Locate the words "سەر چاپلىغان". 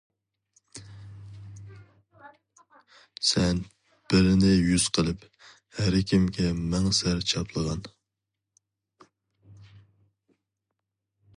7.01-7.85